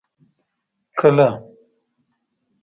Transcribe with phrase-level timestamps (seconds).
[0.99, 1.27] کله.